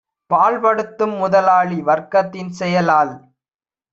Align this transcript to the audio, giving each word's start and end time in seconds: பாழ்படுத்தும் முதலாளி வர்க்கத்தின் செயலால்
பாழ்படுத்தும் 0.31 1.13
முதலாளி 1.17 1.77
வர்க்கத்தின் 1.81 2.51
செயலால் 2.53 3.13